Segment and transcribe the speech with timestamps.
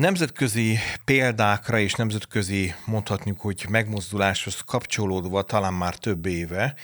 [0.00, 6.74] Nemzetközi példákra és nemzetközi mondhatjuk, hogy megmozduláshoz kapcsolódva talán már több éve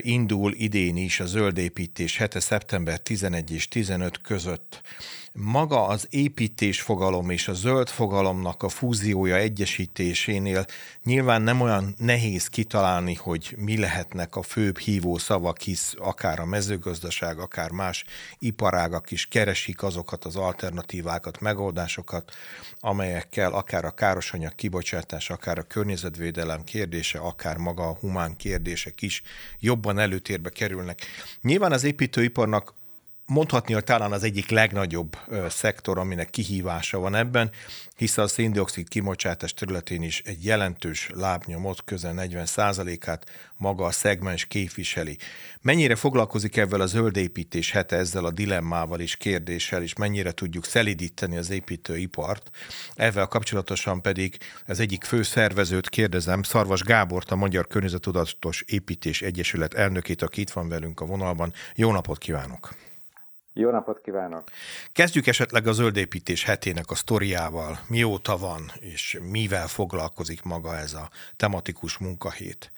[0.00, 4.82] indul idén is a zöldépítés hete szeptember 11 és 15 között.
[5.32, 10.66] Maga az építés fogalom és a zöld fogalomnak a fúziója egyesítésénél
[11.04, 16.44] nyilván nem olyan nehéz kitalálni, hogy mi lehetnek a főbb hívó szavak, hisz akár a
[16.44, 18.04] mezőgazdaság, akár más
[18.38, 22.23] iparágak is keresik azokat az alternatívákat, megoldásokat,
[22.80, 29.22] amelyekkel akár a károsanyag kibocsátás, akár a környezetvédelem kérdése, akár maga a humán kérdések is
[29.58, 31.00] jobban előtérbe kerülnek.
[31.42, 32.74] Nyilván az építőiparnak
[33.26, 37.50] mondhatni, hogy talán az egyik legnagyobb szektor, aminek kihívása van ebben,
[37.96, 42.46] hisz a széndiokszid kibocsátás területén is egy jelentős lábnyomot, közel 40
[43.00, 43.24] át
[43.56, 45.18] maga a szegmens képviseli.
[45.60, 51.36] Mennyire foglalkozik ebben a zöldépítés hete ezzel a dilemmával és kérdéssel, és mennyire tudjuk szelidíteni
[51.36, 52.50] az építőipart?
[52.94, 59.74] Ezzel kapcsolatosan pedig az egyik fő szervezőt kérdezem, Szarvas Gábort, a Magyar Környezetudatos Építés Egyesület
[59.74, 61.52] elnökét, aki itt van velünk a vonalban.
[61.74, 62.74] Jó napot kívánok!
[63.56, 64.42] Jó napot kívánok!
[64.92, 67.72] Kezdjük esetleg a zöldépítés hetének a sztoriával.
[67.88, 72.72] Mióta van, és mivel foglalkozik maga ez a tematikus munkahét?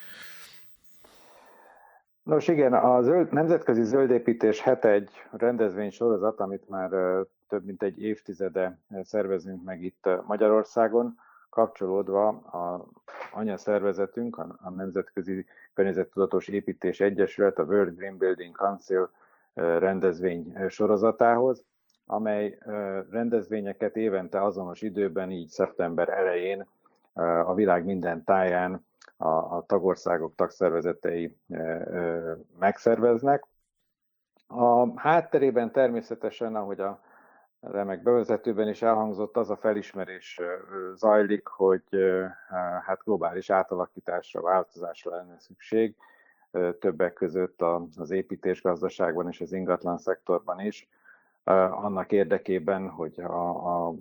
[2.22, 6.90] Nos igen, a zöld, Nemzetközi Zöldépítés hete egy rendezvény sorozat, amit már
[7.48, 11.18] több mint egy évtizede szervezünk meg itt Magyarországon,
[11.50, 12.86] kapcsolódva a
[13.32, 19.10] anyaszervezetünk, a Nemzetközi Környezettudatos Építés Egyesület, a World Green Building Council
[19.56, 21.64] rendezvény sorozatához,
[22.06, 22.58] amely
[23.10, 26.66] rendezvényeket évente azonos időben, így szeptember elején
[27.44, 31.36] a világ minden táján a, a tagországok tagszervezetei
[32.58, 33.46] megszerveznek.
[34.46, 37.00] A hátterében természetesen, ahogy a
[37.60, 40.40] remek bevezetőben is elhangzott, az a felismerés
[40.94, 41.82] zajlik, hogy
[42.82, 45.96] hát globális átalakításra, változásra lenne szükség,
[46.80, 47.62] többek között
[47.96, 50.88] az építésgazdaságban és az ingatlan szektorban is,
[51.70, 53.94] annak érdekében, hogy a, a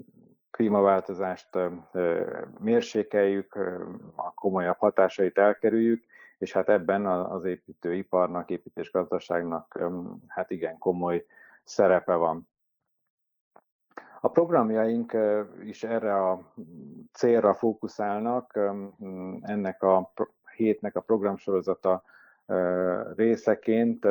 [0.51, 1.49] klímaváltozást
[2.59, 3.55] mérsékeljük,
[4.15, 6.03] a komolyabb hatásait elkerüljük,
[6.37, 9.79] és hát ebben az építőiparnak, építésgazdaságnak
[10.27, 11.25] hát igen komoly
[11.63, 12.47] szerepe van.
[14.21, 15.17] A programjaink
[15.63, 16.53] is erre a
[17.11, 18.59] célra fókuszálnak.
[19.41, 20.13] Ennek a
[20.55, 22.03] hétnek a programsorozata
[23.15, 24.07] részeként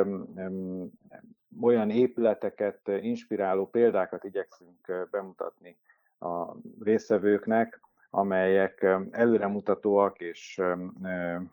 [1.61, 5.77] olyan épületeket, inspiráló példákat igyekszünk bemutatni
[6.19, 7.79] a résztvevőknek,
[8.09, 10.61] amelyek előremutatóak és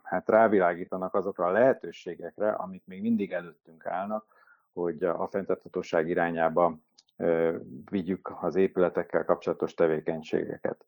[0.02, 4.24] hát rávilágítanak azokra a lehetőségekre, amik még mindig előttünk állnak,
[4.72, 6.78] hogy a fenntarthatóság irányába
[7.90, 10.84] vigyük az épületekkel kapcsolatos tevékenységeket.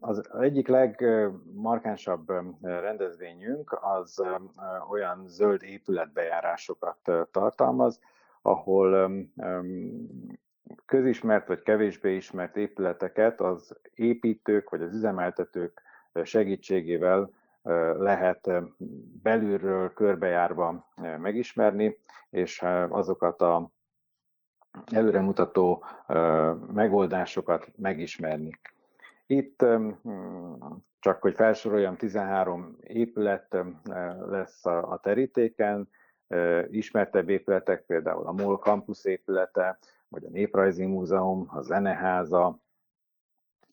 [0.00, 2.32] Az egyik legmarkánsabb
[2.62, 4.22] rendezvényünk az
[4.90, 6.98] olyan zöld épületbejárásokat
[7.30, 8.00] tartalmaz,
[8.42, 9.10] ahol
[10.86, 15.82] közismert vagy kevésbé ismert épületeket az építők vagy az üzemeltetők
[16.22, 17.30] segítségével
[17.98, 18.50] lehet
[19.22, 21.98] belülről körbejárva megismerni,
[22.30, 23.70] és azokat a
[24.92, 25.84] előremutató
[26.72, 28.58] megoldásokat megismerni.
[29.34, 29.64] Itt
[31.00, 33.56] csak hogy felsoroljam, 13 épület
[34.28, 35.88] lesz a terítéken,
[36.70, 39.78] ismertebb épületek, például a MOL Campus épülete,
[40.08, 42.58] vagy a Néprajzi Múzeum, a Zeneháza,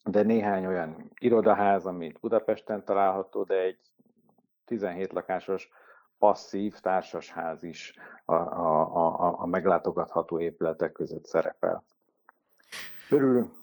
[0.04, 3.78] de néhány olyan irodaház, amit Budapesten található, de egy
[4.64, 5.70] 17 lakásos
[6.18, 7.94] passzív társasház is
[8.24, 11.84] a, a, a, a meglátogatható épületek között szerepel.
[13.08, 13.60] Körül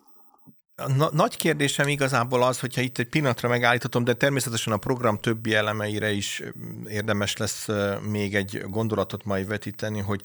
[0.80, 5.54] a nagy kérdésem igazából az, hogyha itt egy pillanatra megállíthatom, de természetesen a program többi
[5.54, 6.44] elemeire is
[6.88, 7.68] érdemes lesz
[8.10, 10.22] még egy gondolatot majd vetíteni, hogy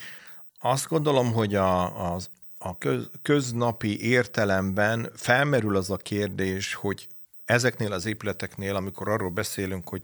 [0.61, 7.07] azt gondolom, hogy a, az, a köz, köznapi értelemben felmerül az a kérdés, hogy
[7.45, 10.03] ezeknél az épületeknél, amikor arról beszélünk, hogy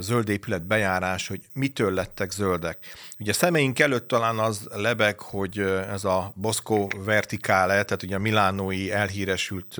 [0.00, 2.78] zöld épület bejárás, hogy mitől lettek zöldek.
[3.18, 5.58] Ugye szemeink előtt talán az lebeg, hogy
[5.90, 9.76] ez a Bosco Verticale, tehát ugye a milánói elhíresült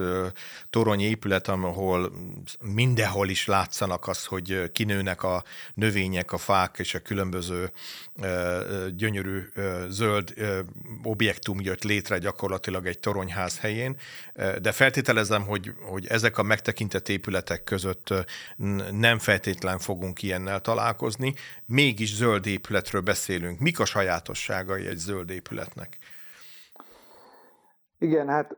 [0.71, 2.13] torony épület, ahol
[2.61, 5.45] mindenhol is látszanak az, hogy kinőnek a
[5.75, 7.73] növények, a fák és a különböző
[8.97, 9.43] gyönyörű
[9.89, 10.35] zöld
[11.03, 13.97] objektum jött létre gyakorlatilag egy toronyház helyén,
[14.61, 18.15] de feltételezem, hogy, hogy ezek a megtekintett épületek között
[18.91, 21.35] nem feltétlenül feltétlen fogunk ilyennel találkozni,
[21.67, 23.61] mégis zöld épületről beszélünk.
[23.61, 25.99] Mik a sajátosságai egy zöld épületnek?
[27.99, 28.56] Igen, hát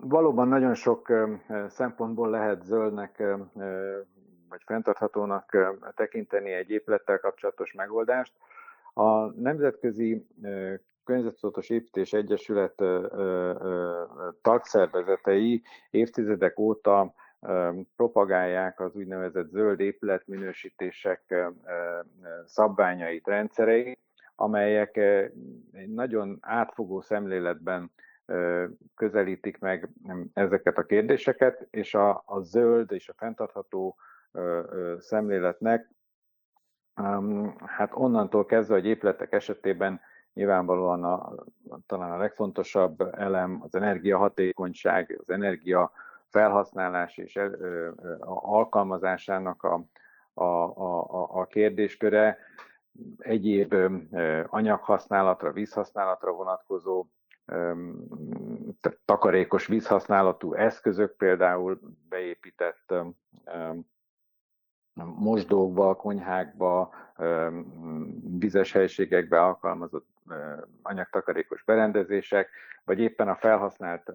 [0.00, 1.12] valóban nagyon sok
[1.68, 3.22] szempontból lehet zöldnek
[4.48, 5.56] vagy fenntarthatónak
[5.94, 8.32] tekinteni egy épülettel kapcsolatos megoldást.
[8.94, 10.26] A Nemzetközi
[11.04, 12.82] Környezettudatos Építés Egyesület
[14.42, 17.14] tagszervezetei évtizedek óta
[17.96, 21.34] propagálják az úgynevezett zöld épületminősítések
[22.44, 23.98] szabványait, rendszereit,
[24.34, 24.96] amelyek
[25.72, 27.90] egy nagyon átfogó szemléletben
[28.94, 29.88] közelítik meg
[30.32, 33.96] ezeket a kérdéseket, és a, a zöld és a fenntartható
[34.98, 35.90] szemléletnek
[37.66, 40.00] hát onnantól kezdve, hogy épületek esetében
[40.32, 41.34] nyilvánvalóan a,
[41.86, 45.90] talán a legfontosabb elem az energiahatékonyság, az energia
[46.30, 47.90] felhasználás és el, ö,
[48.28, 49.84] alkalmazásának a,
[50.34, 52.38] a, a, a kérdésköre,
[53.18, 57.06] egyéb ö, anyaghasználatra, vízhasználatra vonatkozó
[57.46, 57.72] ö,
[59.04, 62.94] takarékos vízhasználatú eszközök, például beépített
[65.04, 66.94] mosdókba, konyhákba,
[68.38, 70.06] vizes helységekbe alkalmazott
[70.82, 72.50] anyagtakarékos berendezések,
[72.84, 74.12] vagy éppen a felhasznált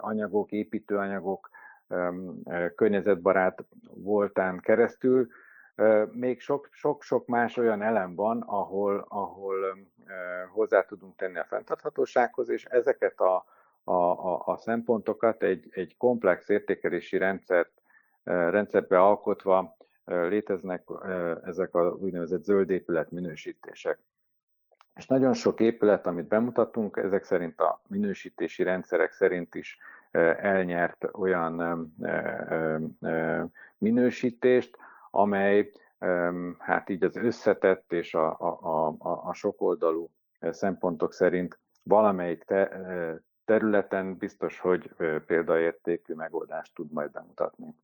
[0.00, 1.50] anyagok, építőanyagok
[2.74, 3.64] környezetbarát
[3.94, 5.28] voltán keresztül,
[6.10, 6.40] még
[6.70, 9.78] sok-sok más olyan elem van, ahol, ahol
[10.52, 13.44] hozzá tudunk tenni a fenntarthatósághoz, és ezeket a,
[13.84, 17.70] a, a, a szempontokat egy, egy komplex értékelési rendszert,
[18.24, 19.76] rendszerbe alkotva
[20.06, 20.82] léteznek
[21.44, 23.98] ezek a úgynevezett zöld épület minősítések.
[24.94, 29.78] És nagyon sok épület, amit bemutatunk, ezek szerint a minősítési rendszerek szerint is
[30.40, 31.92] elnyert olyan
[33.78, 34.76] minősítést,
[35.10, 35.72] amely
[36.58, 40.10] hát így az összetett és a, a, a, a sokoldalú
[40.40, 42.70] szempontok szerint valamelyik te,
[43.44, 44.90] területen biztos, hogy
[45.26, 47.74] példaértékű megoldást tud majd bemutatni.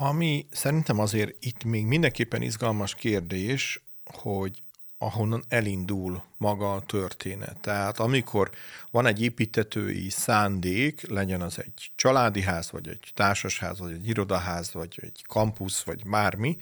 [0.00, 4.62] Ami szerintem azért itt még mindenképpen izgalmas kérdés, hogy
[4.98, 7.60] ahonnan elindul maga a történet.
[7.60, 8.50] Tehát amikor
[8.90, 14.72] van egy építetői szándék, legyen az egy családi ház, vagy egy társasház, vagy egy irodaház,
[14.72, 16.56] vagy egy kampusz, vagy bármi,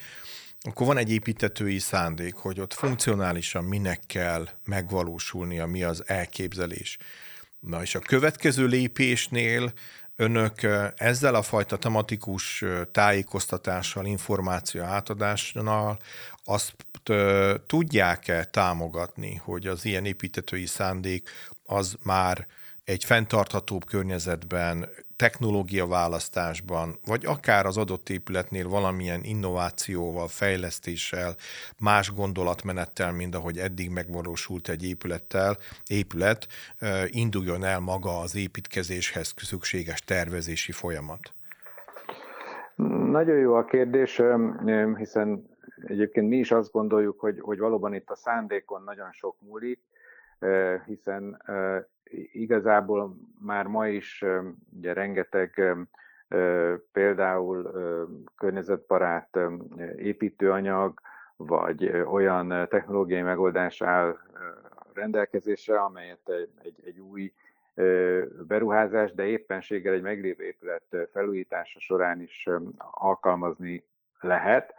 [0.61, 6.99] akkor van egy építetői szándék, hogy ott funkcionálisan minek kell megvalósulnia, mi az elképzelés.
[7.61, 9.73] Na és a következő lépésnél
[10.17, 10.61] önök
[10.97, 15.99] ezzel a fajta tematikus tájékoztatással, információ átadással
[16.45, 16.75] azt
[17.67, 21.31] tudják-e támogatni, hogy az ilyen építetői szándék
[21.67, 22.47] az már
[22.85, 31.35] egy fenntarthatóbb környezetben, technológia választásban, vagy akár az adott épületnél valamilyen innovációval, fejlesztéssel,
[31.81, 36.47] más gondolatmenettel, mint ahogy eddig megvalósult egy épülettel, épület,
[37.07, 41.33] induljon el maga az építkezéshez szükséges tervezési folyamat?
[43.11, 44.21] Nagyon jó a kérdés,
[44.97, 45.49] hiszen
[45.87, 49.81] egyébként mi is azt gondoljuk, hogy, hogy valóban itt a szándékon nagyon sok múlik,
[50.85, 51.43] hiszen
[52.33, 54.25] igazából már ma is
[54.77, 55.77] ugye rengeteg
[56.93, 57.71] például
[58.37, 59.39] környezetbarát
[59.97, 61.01] építőanyag,
[61.37, 64.17] vagy olyan technológiai megoldás áll
[64.95, 67.33] rendelkezésre, amelyet egy, egy, egy új
[68.47, 73.85] beruházás, de éppenséggel egy meglévő épület felújítása során is alkalmazni
[74.21, 74.75] lehet.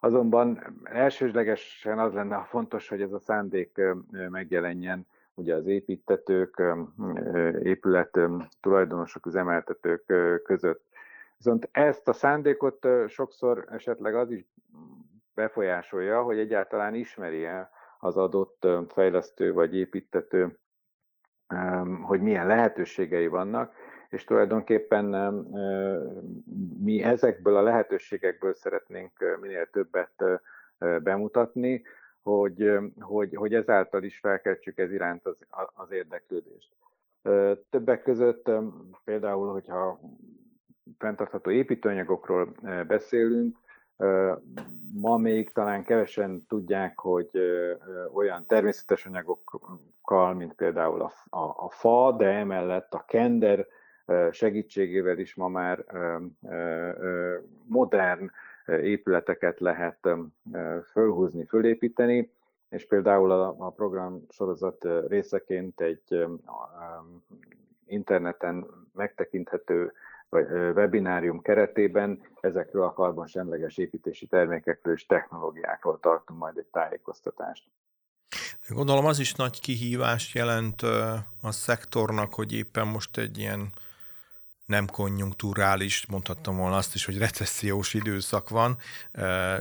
[0.00, 6.62] Azonban elsőslegesen az lenne fontos, hogy ez a szándék megjelenjen ugye az építetők,
[7.62, 8.18] épület
[8.60, 10.04] tulajdonosok, üzemeltetők
[10.44, 10.86] között.
[11.36, 14.44] Viszont ezt a szándékot sokszor esetleg az is
[15.34, 20.58] befolyásolja, hogy egyáltalán ismeri el az adott fejlesztő vagy építető,
[22.02, 23.74] hogy milyen lehetőségei vannak,
[24.08, 25.04] és tulajdonképpen
[26.82, 30.24] mi ezekből a lehetőségekből szeretnénk minél többet
[30.78, 31.82] bemutatni,
[32.22, 36.72] hogy, hogy, hogy ezáltal is felkeltsük ez iránt az, az érdeklődést.
[37.70, 38.50] Többek között
[39.04, 40.00] például, hogyha
[40.98, 42.54] fenntartható építőanyagokról
[42.86, 43.58] beszélünk,
[45.00, 47.30] ma még talán kevesen tudják, hogy
[48.14, 53.66] olyan természetes anyagokkal, mint például a, a, a fa, de emellett a kender
[54.30, 55.84] segítségével is ma már
[57.66, 58.30] modern
[58.66, 60.08] épületeket lehet
[60.90, 62.30] fölhúzni, fölépíteni,
[62.68, 66.26] és például a, program sorozat részeként egy
[67.86, 69.92] interneten megtekinthető
[70.74, 77.64] webinárium keretében ezekről a karbonsemleges építési termékekről és technológiákról tartunk majd egy tájékoztatást.
[78.68, 80.82] Gondolom az is nagy kihívást jelent
[81.42, 83.72] a szektornak, hogy éppen most egy ilyen
[84.68, 88.78] nem konjunkturális, mondhattam volna azt is, hogy recessziós időszak van,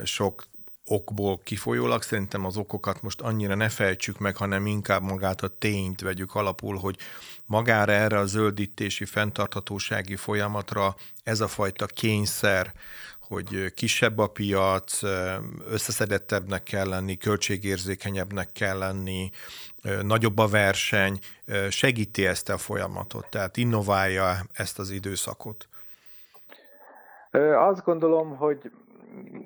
[0.03, 0.45] sok
[0.85, 2.01] okból kifolyólag.
[2.01, 6.77] Szerintem az okokat most annyira ne fejtsük meg, hanem inkább magát a tényt vegyük alapul,
[6.77, 6.97] hogy
[7.45, 12.73] magára erre a zöldítési, fenntarthatósági folyamatra ez a fajta kényszer,
[13.27, 15.03] hogy kisebb a piac,
[15.71, 19.29] összeszedettebbnek kell lenni, költségérzékenyebbnek kell lenni,
[20.01, 21.19] nagyobb a verseny,
[21.69, 25.67] segíti ezt a folyamatot, tehát innoválja ezt az időszakot.
[27.55, 28.71] Azt gondolom, hogy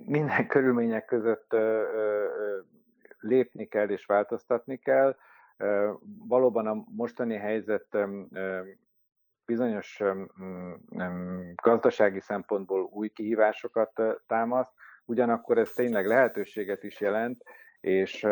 [0.06, 1.56] minden körülmények között
[3.20, 5.16] lépni kell és változtatni kell.
[6.28, 7.98] Valóban a mostani helyzet
[9.52, 10.02] bizonyos
[11.64, 14.72] gazdasági szempontból új kihívásokat támaszt,
[15.06, 17.44] ugyanakkor ez tényleg lehetőséget is jelent,
[17.80, 18.26] és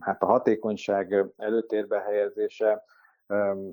[0.00, 2.84] hát a hatékonyság előtérbe helyezése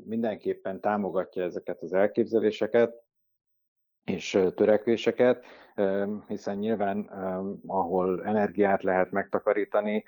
[0.06, 3.04] mindenképpen támogatja ezeket az elképzeléseket
[4.06, 5.46] és törekvéseket,
[6.28, 7.00] hiszen nyilván
[7.68, 10.04] ahol energiát lehet megtakarítani,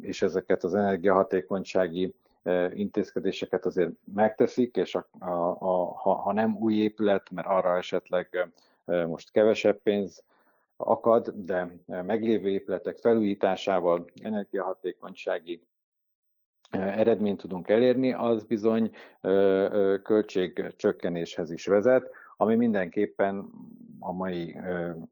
[0.00, 2.14] és ezeket az energiahatékonysági
[2.74, 8.50] intézkedéseket azért megteszik, és a, a, a, ha, ha nem új épület, mert arra esetleg
[8.84, 10.24] most kevesebb pénz
[10.76, 15.62] akad, de meglévő épületek felújításával energiahatékonysági
[16.70, 18.90] eredményt tudunk elérni, az bizony
[20.02, 23.50] költségcsökkenéshez is vezet, ami mindenképpen
[23.98, 24.56] a mai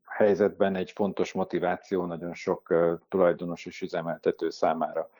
[0.04, 2.74] helyzetben egy fontos motiváció nagyon sok
[3.08, 5.10] tulajdonos és üzemeltető számára.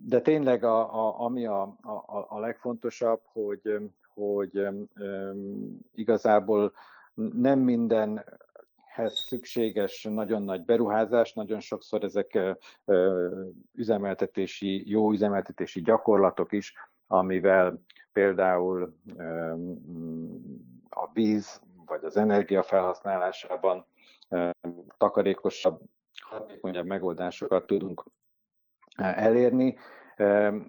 [0.00, 4.68] De tényleg a, a, ami a, a, a legfontosabb, hogy, hogy
[5.94, 6.72] igazából
[7.32, 8.24] nem minden
[9.06, 12.38] szükséges nagyon nagy beruházás, nagyon sokszor ezek
[13.72, 16.74] üzemeltetési, jó üzemeltetési gyakorlatok is,
[17.06, 18.94] amivel például
[20.88, 23.86] a víz vagy az energia felhasználásában
[24.98, 25.80] takarékosabb,
[26.20, 28.04] hatékonyabb megoldásokat tudunk
[28.98, 29.76] elérni,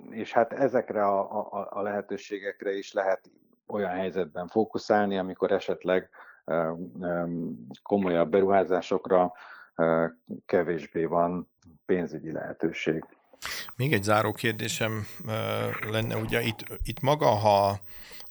[0.09, 3.31] és hát ezekre a, a, a lehetőségekre is lehet
[3.67, 6.09] olyan helyzetben fókuszálni, amikor esetleg
[7.83, 9.33] komolyabb beruházásokra
[10.45, 11.49] kevésbé van
[11.85, 13.05] pénzügyi lehetőség.
[13.75, 15.05] Még egy záró kérdésem
[15.91, 17.79] lenne, ugye itt, itt maga, ha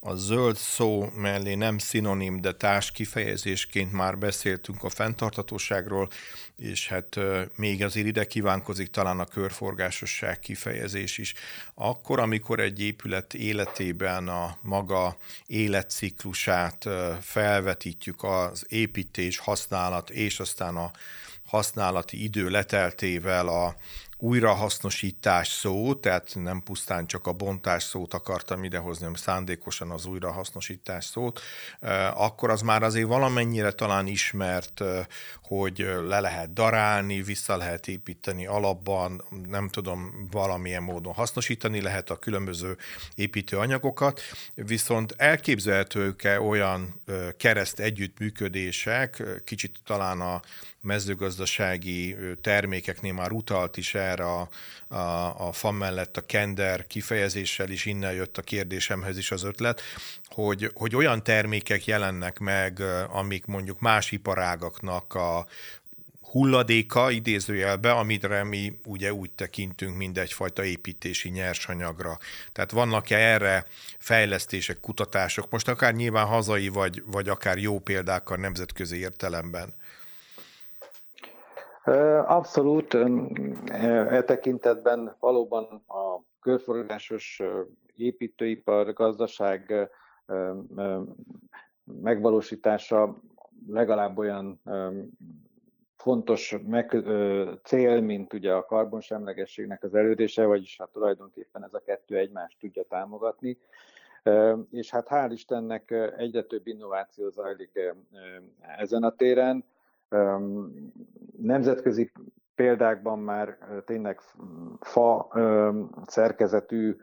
[0.00, 6.09] a zöld szó mellé nem szinonim, de társ kifejezésként már beszéltünk a fenntartatóságról,
[6.57, 7.19] és hát
[7.57, 11.35] még azért ide kívánkozik talán a körforgásosság kifejezés is.
[11.75, 16.88] Akkor, amikor egy épület életében a maga életciklusát
[17.21, 20.90] felvetítjük az építés, használat és aztán a
[21.45, 23.76] használati idő leteltével a,
[24.19, 31.05] újrahasznosítás szó, tehát nem pusztán csak a bontás szót akartam idehozni, hanem szándékosan az újrahasznosítás
[31.05, 31.41] szót,
[32.15, 34.83] akkor az már azért valamennyire talán ismert,
[35.49, 42.19] hogy le lehet darálni, vissza lehet építeni alapban, nem tudom, valamilyen módon hasznosítani lehet a
[42.19, 42.76] különböző
[43.14, 44.21] építőanyagokat,
[44.55, 47.00] viszont elképzelhetők-e olyan
[47.37, 50.40] kereszt együttműködések, kicsit talán a
[50.81, 54.49] mezőgazdasági termékeknél már utalt is erre a,
[54.88, 54.97] a,
[55.49, 59.81] a fa mellett a kender kifejezéssel is innen jött a kérdésemhez is az ötlet,
[60.45, 65.47] hogy, hogy olyan termékek jelennek meg, amik mondjuk más iparágaknak a
[66.33, 72.16] hulladéka idézőjelbe, amire mi ugye úgy tekintünk, mint egyfajta építési nyersanyagra.
[72.52, 73.64] Tehát vannak-e erre
[73.99, 79.68] fejlesztések, kutatások, most akár nyilván hazai, vagy, vagy akár jó példák a nemzetközi értelemben?
[82.26, 82.97] Abszolút,
[84.09, 87.42] e tekintetben valóban a körforgásos
[87.97, 89.88] építőipar, gazdaság
[91.85, 93.17] megvalósítása
[93.67, 94.61] legalább olyan
[95.97, 97.05] fontos meg,
[97.63, 102.83] cél, mint ugye a karbonsemlegességnek az elődése, vagyis hát tulajdonképpen ez a kettő egymást tudja
[102.83, 103.59] támogatni.
[104.71, 107.95] És hát hál' Istennek egyre több innováció zajlik
[108.61, 109.65] ezen a téren
[111.37, 112.13] Nemzetközi
[112.55, 114.21] példákban már tényleg
[114.81, 115.29] fa
[116.07, 116.97] szerkezetű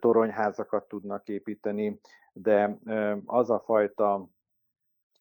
[0.00, 2.00] toronyházakat tudnak építeni,
[2.32, 2.78] de
[3.24, 4.28] az a fajta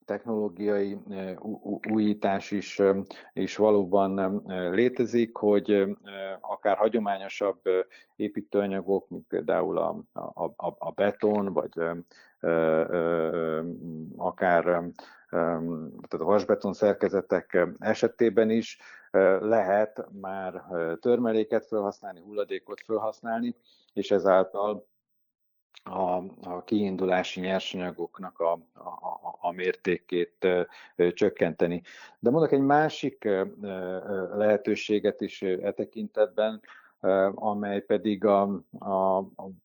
[0.06, 0.98] technológiai
[1.91, 2.82] újítás is,
[3.34, 5.98] is valóban létezik, hogy
[6.41, 7.62] akár hagyományosabb
[8.15, 10.03] építőanyagok, mint például a,
[10.56, 11.74] a, a beton, vagy
[14.18, 14.63] akár
[15.29, 18.79] tehát a vasbeton szerkezetek esetében is
[19.39, 20.63] lehet már
[21.00, 23.56] törmeléket felhasználni, hulladékot felhasználni,
[23.93, 24.88] és ezáltal
[25.84, 30.48] a, a kiindulási nyersanyagoknak a, a, a mértékét
[31.13, 31.81] csökkenteni.
[32.19, 33.27] De mondok egy másik
[34.34, 36.62] lehetőséget is e tekintetben,
[37.34, 39.17] amely pedig a, a,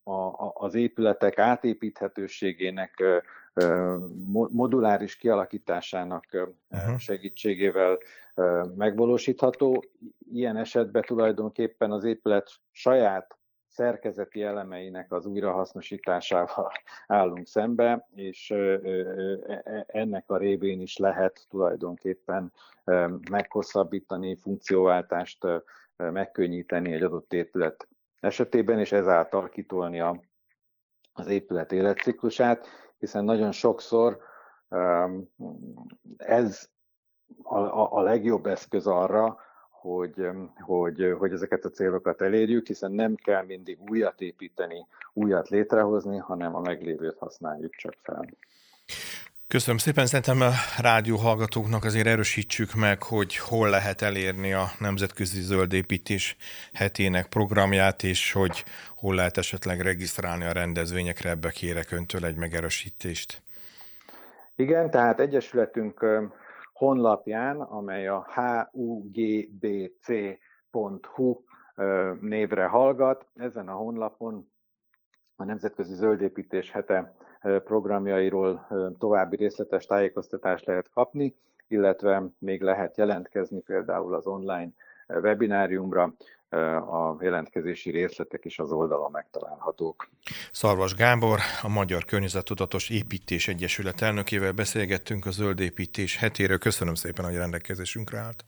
[0.03, 3.03] a, az épületek átépíthetőségének
[4.51, 6.25] moduláris kialakításának
[6.71, 6.99] uh-huh.
[6.99, 7.99] segítségével
[8.77, 9.85] megvalósítható.
[10.33, 13.39] Ilyen esetben tulajdonképpen az épület saját
[13.75, 16.73] szerkezeti elemeinek az újrahasznosításával
[17.07, 22.53] állunk szembe, és e, e, ennek a révén is lehet tulajdonképpen
[23.31, 25.47] meghosszabbítani, funkcióváltást
[25.97, 27.89] megkönnyíteni egy adott épület
[28.21, 30.21] esetében, és ezáltal kitolni a,
[31.13, 32.67] az épület életciklusát,
[32.99, 34.19] hiszen nagyon sokszor
[36.17, 36.69] ez
[37.43, 39.39] a, a, a legjobb eszköz arra,
[39.85, 40.29] hogy,
[40.61, 46.55] hogy, hogy ezeket a célokat elérjük, hiszen nem kell mindig újat építeni, újat létrehozni, hanem
[46.55, 48.29] a meglévőt használjuk csak fel.
[49.47, 50.51] Köszönöm szépen, szerintem a
[50.83, 56.37] rádió hallgatóknak azért erősítsük meg, hogy hol lehet elérni a Nemzetközi Zöldépítés
[56.73, 58.65] hetének programját, és hogy
[58.97, 63.43] hol lehet esetleg regisztrálni a rendezvényekre, ebbe kérek öntől egy megerősítést.
[64.57, 66.05] Igen, tehát Egyesületünk
[66.75, 68.27] honlapján, amely a
[68.71, 69.85] hugbc.hu
[72.21, 73.27] névre hallgat.
[73.35, 74.53] Ezen a honlapon
[75.37, 77.15] a Nemzetközi Zöldépítés hete
[77.65, 78.67] programjairól
[78.99, 81.37] további részletes tájékoztatást lehet kapni,
[81.69, 84.73] illetve még lehet jelentkezni például az online
[85.09, 86.15] webináriumra,
[86.91, 90.09] a jelentkezési részletek is az oldalon megtalálhatók.
[90.53, 96.59] Szarvas Gábor, a Magyar Környezettudatos Építés Egyesület elnökével beszélgettünk a zöld építés hetéről.
[96.59, 98.45] Köszönöm szépen, hogy rendelkezésünkre állt.